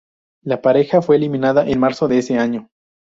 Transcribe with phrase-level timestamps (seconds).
[0.43, 2.69] La pareja fue eliminada en marzo de ese año.